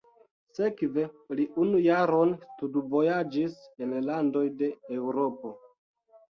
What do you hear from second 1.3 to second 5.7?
li unu jaron studvojaĝis en landoj de Eŭropo.